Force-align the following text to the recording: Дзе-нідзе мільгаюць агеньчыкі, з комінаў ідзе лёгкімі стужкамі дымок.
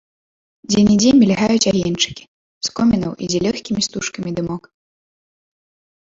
Дзе-нідзе 0.69 1.09
мільгаюць 1.17 1.67
агеньчыкі, 1.71 2.23
з 2.67 2.71
комінаў 2.79 3.11
ідзе 3.25 3.39
лёгкімі 3.45 3.81
стужкамі 3.89 4.33
дымок. 4.39 4.63